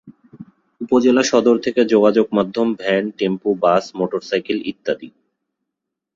উপজেলা 0.81 1.23
সদর 1.23 1.55
থেকে 1.59 1.81
যোগাযোগ 1.85 2.27
মাধ্যম 2.31 2.67
ভ্যান, 2.75 3.03
টেম্পু, 3.17 3.49
বাস, 3.63 3.83
মোটরসাইকেল 3.95 4.57
ইত্যাদি। 4.65 5.09